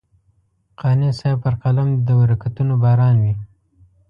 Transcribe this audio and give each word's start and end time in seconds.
قانع 0.79 1.09
صاحب 1.19 1.37
پر 1.43 1.53
قلم 1.63 1.87
دې 1.95 2.01
د 2.07 2.09
برکتونو 2.19 2.73
باران 2.83 3.15
وي. 3.23 3.33